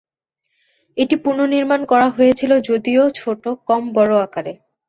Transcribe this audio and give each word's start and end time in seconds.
এটি 0.97 1.15
পুনর্নির্মাণ 1.23 1.81
করা 1.85 2.07
হয়েছিল, 2.09 2.51
যদিও 2.69 3.03
ছোট, 3.15 3.43
কম 3.67 3.83
বড় 3.93 4.13
আকারে। 4.19 4.53